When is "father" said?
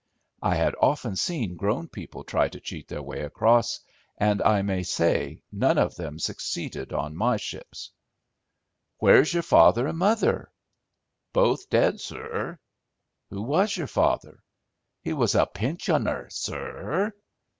9.43-9.85, 13.85-14.41